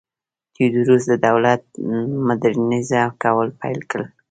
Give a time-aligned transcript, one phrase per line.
[0.53, 1.85] تیودوروس د دولت م
[2.27, 4.07] وډرنیزه کول پیل کړل.